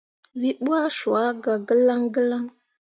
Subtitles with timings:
[0.65, 2.43] Wǝ ɓuah cua gah gǝlaŋ gǝlaŋ.